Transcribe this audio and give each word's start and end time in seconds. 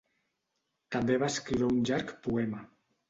També 0.95 1.17
va 1.23 1.29
escriure 1.33 1.69
un 1.75 1.85
llarg 1.91 2.15
poema. 2.25 2.65